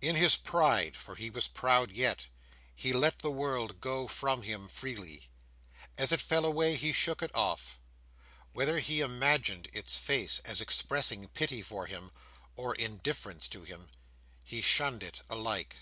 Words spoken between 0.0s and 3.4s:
In his pride—for he was proud yet—he let the